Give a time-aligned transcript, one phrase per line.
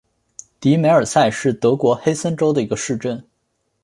[0.59, 3.23] 迪梅尔塞是德国黑森州的一个市镇。